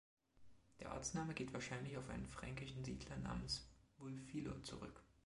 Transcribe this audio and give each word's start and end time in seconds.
Der 0.79 0.93
Ortsname 0.93 1.35
geht 1.35 1.53
wahrscheinlich 1.53 1.95
auf 1.95 2.09
einen 2.09 2.25
fränkischen 2.27 2.83
Siedler 2.83 3.17
namens 3.17 3.69
Wulfilo 3.99 4.59
zurück. 4.61 5.03